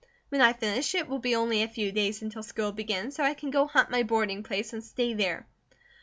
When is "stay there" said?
4.83-5.45